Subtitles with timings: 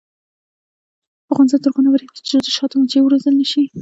[1.31, 3.63] افغانستان تر هغو نه ابادیږي، ترڅو د شاتو مچۍ وروزل نشي.